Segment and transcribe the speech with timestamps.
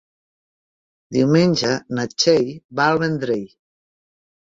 [1.17, 2.47] Diumenge na Txell
[2.79, 3.45] va al Vendrell.